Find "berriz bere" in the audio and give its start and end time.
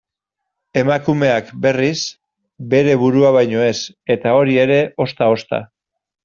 1.65-2.95